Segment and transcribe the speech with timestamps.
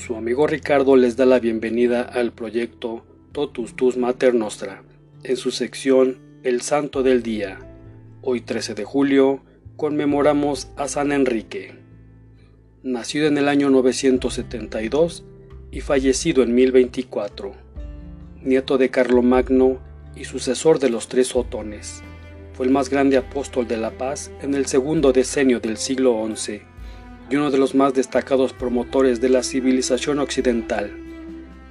[0.00, 4.82] Su amigo Ricardo les da la bienvenida al proyecto Totus Tus Mater Nostra,
[5.24, 7.58] en su sección El Santo del Día.
[8.22, 9.42] Hoy 13 de julio
[9.76, 11.74] conmemoramos a San Enrique.
[12.82, 15.26] Nacido en el año 972
[15.70, 17.52] y fallecido en 1024,
[18.42, 19.80] nieto de Carlomagno
[20.16, 22.02] y sucesor de los tres Otones.
[22.54, 26.69] Fue el más grande apóstol de la paz en el segundo decenio del siglo XI
[27.30, 30.90] y uno de los más destacados promotores de la civilización occidental,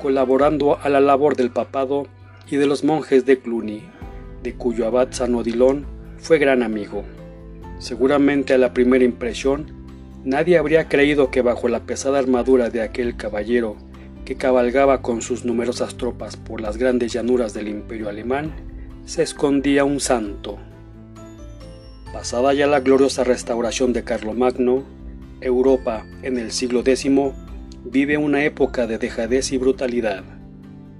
[0.00, 2.06] colaborando a la labor del papado
[2.50, 3.82] y de los monjes de Cluny,
[4.42, 5.86] de cuyo abad San Odilon
[6.18, 7.04] fue gran amigo.
[7.78, 9.66] Seguramente a la primera impresión,
[10.24, 13.76] nadie habría creído que bajo la pesada armadura de aquel caballero
[14.24, 18.52] que cabalgaba con sus numerosas tropas por las grandes llanuras del imperio alemán,
[19.04, 20.58] se escondía un santo.
[22.12, 24.84] Pasada ya la gloriosa restauración de Carlomagno,
[25.42, 27.06] Europa en el siglo X
[27.84, 30.24] vive una época de dejadez y brutalidad.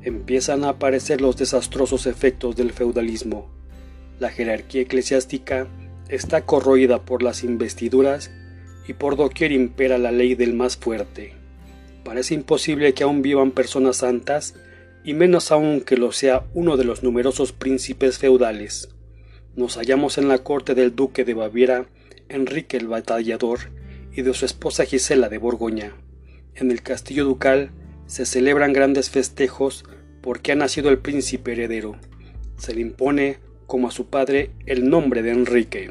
[0.03, 3.49] Empiezan a aparecer los desastrosos efectos del feudalismo.
[4.19, 5.69] La jerarquía eclesiástica
[6.09, 8.31] está corroída por las investiduras
[8.87, 11.35] y por doquier impera la ley del más fuerte.
[12.05, 14.55] Parece imposible que aún vivan personas santas
[15.05, 18.89] y menos aún que lo sea uno de los numerosos príncipes feudales.
[19.55, 21.87] Nos hallamos en la corte del duque de Baviera,
[22.29, 23.71] Enrique el Batallador,
[24.15, 25.95] y de su esposa Gisela de Borgoña.
[26.55, 27.71] En el castillo ducal
[28.07, 29.85] se celebran grandes festejos
[30.21, 31.97] porque ha nacido el príncipe heredero.
[32.57, 35.91] Se le impone, como a su padre, el nombre de Enrique.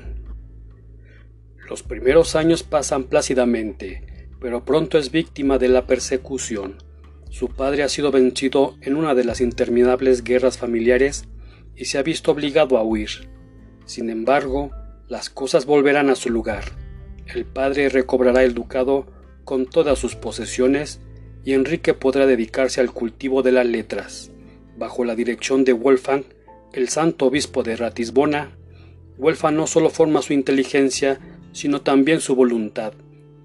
[1.68, 6.78] Los primeros años pasan plácidamente, pero pronto es víctima de la persecución.
[7.30, 11.26] Su padre ha sido vencido en una de las interminables guerras familiares
[11.76, 13.30] y se ha visto obligado a huir.
[13.86, 14.72] Sin embargo,
[15.08, 16.81] las cosas volverán a su lugar
[17.36, 19.06] el padre recobrará el ducado
[19.46, 21.00] con todas sus posesiones
[21.44, 24.32] y Enrique podrá dedicarse al cultivo de las letras.
[24.78, 26.24] Bajo la dirección de Wolfgang,
[26.74, 28.52] el santo obispo de Ratisbona,
[29.18, 31.20] Wolfgang no solo forma su inteligencia,
[31.52, 32.94] sino también su voluntad,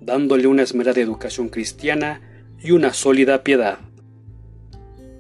[0.00, 2.20] dándole una esmerada educación cristiana
[2.62, 3.78] y una sólida piedad.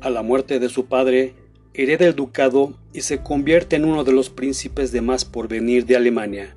[0.00, 1.34] A la muerte de su padre,
[1.74, 5.96] hereda el ducado y se convierte en uno de los príncipes de más porvenir de
[5.96, 6.56] Alemania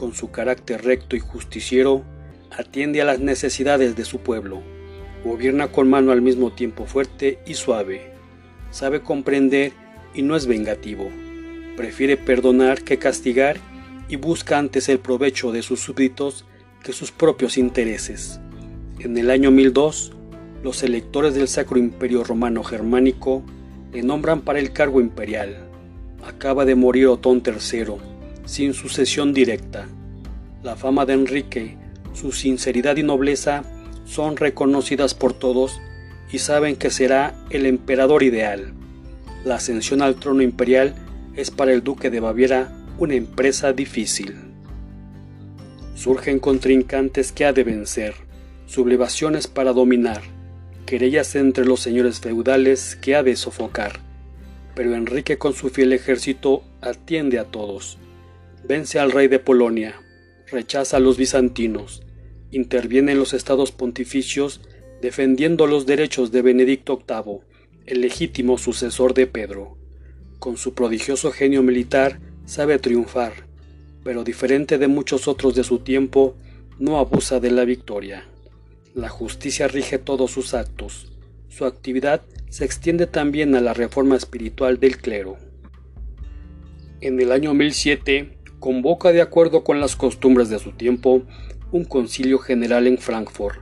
[0.00, 2.02] con su carácter recto y justiciero,
[2.50, 4.62] atiende a las necesidades de su pueblo,
[5.26, 8.10] gobierna con mano al mismo tiempo fuerte y suave,
[8.70, 9.72] sabe comprender
[10.14, 11.10] y no es vengativo,
[11.76, 13.58] prefiere perdonar que castigar
[14.08, 16.46] y busca antes el provecho de sus súbditos
[16.82, 18.40] que sus propios intereses.
[19.00, 20.12] En el año 1002,
[20.62, 23.42] los electores del Sacro Imperio Romano Germánico
[23.92, 25.68] le nombran para el cargo imperial.
[26.24, 27.96] Acaba de morir Otón III,
[28.44, 29.88] sin sucesión directa.
[30.62, 31.78] La fama de Enrique,
[32.12, 33.64] su sinceridad y nobleza
[34.04, 35.80] son reconocidas por todos
[36.32, 38.72] y saben que será el emperador ideal.
[39.44, 40.94] La ascensión al trono imperial
[41.34, 44.36] es para el duque de Baviera una empresa difícil.
[45.94, 48.14] Surgen contrincantes que ha de vencer,
[48.66, 50.22] sublevaciones para dominar,
[50.86, 54.00] querellas entre los señores feudales que ha de sofocar.
[54.74, 57.99] Pero Enrique con su fiel ejército atiende a todos
[58.64, 60.00] vence al rey de Polonia,
[60.50, 62.02] rechaza a los bizantinos,
[62.50, 64.60] interviene en los estados pontificios
[65.00, 67.40] defendiendo los derechos de Benedicto VIII,
[67.86, 69.76] el legítimo sucesor de Pedro.
[70.38, 73.46] Con su prodigioso genio militar sabe triunfar,
[74.04, 76.36] pero diferente de muchos otros de su tiempo,
[76.78, 78.26] no abusa de la victoria.
[78.94, 81.12] La justicia rige todos sus actos.
[81.48, 85.36] Su actividad se extiende también a la reforma espiritual del clero.
[87.00, 91.22] En el año 1007, convoca de acuerdo con las costumbres de su tiempo
[91.72, 93.60] un concilio general en Frankfurt.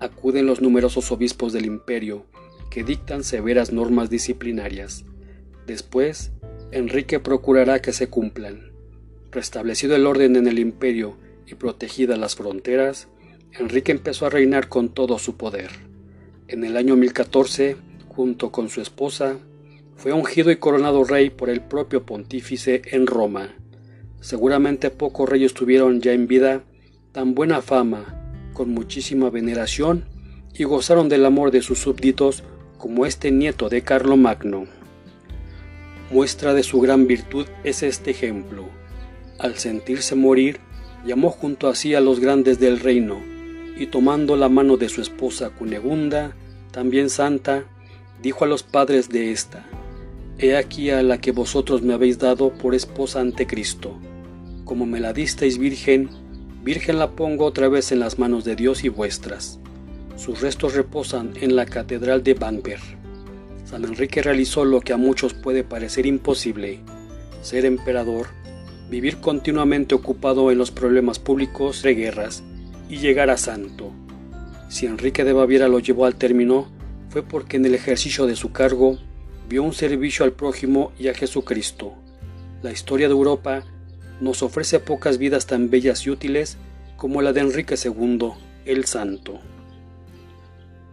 [0.00, 2.24] Acuden los numerosos obispos del imperio,
[2.70, 5.04] que dictan severas normas disciplinarias.
[5.66, 6.32] Después,
[6.72, 8.72] Enrique procurará que se cumplan.
[9.30, 11.16] Restablecido el orden en el imperio
[11.46, 13.08] y protegidas las fronteras,
[13.52, 15.70] Enrique empezó a reinar con todo su poder.
[16.48, 17.76] En el año 1014,
[18.08, 19.36] junto con su esposa,
[19.96, 23.54] fue ungido y coronado rey por el propio pontífice en Roma.
[24.20, 26.62] Seguramente pocos reyes tuvieron ya en vida
[27.12, 30.04] tan buena fama, con muchísima veneración,
[30.54, 32.44] y gozaron del amor de sus súbditos
[32.76, 34.66] como este nieto de Carlomagno.
[36.10, 38.68] Muestra de su gran virtud es este ejemplo.
[39.38, 40.60] Al sentirse morir,
[41.06, 43.18] llamó junto a sí a los grandes del reino,
[43.78, 46.36] y tomando la mano de su esposa Cunegunda,
[46.72, 47.64] también santa,
[48.22, 49.64] dijo a los padres de ésta,
[50.38, 53.98] He aquí a la que vosotros me habéis dado por esposa ante Cristo
[54.70, 56.08] como me la disteis virgen,
[56.62, 59.58] virgen la pongo otra vez en las manos de Dios y vuestras.
[60.14, 62.80] Sus restos reposan en la Catedral de Bamberg.
[63.64, 66.78] San Enrique realizó lo que a muchos puede parecer imposible,
[67.42, 68.28] ser emperador,
[68.88, 72.44] vivir continuamente ocupado en los problemas públicos de guerras
[72.88, 73.90] y llegar a santo.
[74.68, 76.68] Si Enrique de Baviera lo llevó al término,
[77.08, 78.98] fue porque en el ejercicio de su cargo
[79.48, 81.94] vio un servicio al prójimo y a Jesucristo.
[82.62, 83.64] La historia de Europa
[84.20, 86.58] nos ofrece pocas vidas tan bellas y útiles
[86.96, 88.32] como la de Enrique II,
[88.64, 89.40] el Santo.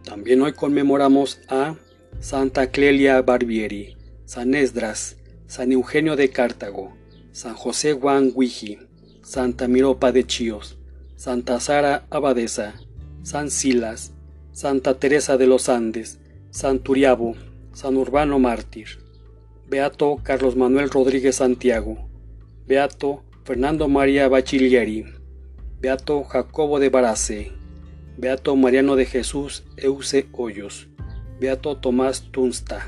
[0.04, 1.76] También hoy conmemoramos a
[2.20, 5.16] Santa Clelia Barbieri, San Esdras,
[5.46, 6.96] San Eugenio de Cartago,
[7.32, 8.78] San José Juan Huiji,
[9.22, 10.78] Santa Miropa de Chíos,
[11.16, 12.74] Santa Sara Abadesa,
[13.22, 14.12] San Silas,
[14.52, 16.18] Santa Teresa de los Andes,
[16.50, 17.34] San Turiabo,
[17.72, 18.98] San Urbano Mártir,
[19.68, 22.07] Beato Carlos Manuel Rodríguez Santiago,
[22.68, 25.06] Beato Fernando María Bachilieri,
[25.80, 27.50] Beato Jacobo de Barace,
[28.18, 30.86] Beato Mariano de Jesús Euse Hoyos,
[31.40, 32.86] Beato Tomás Tunsta.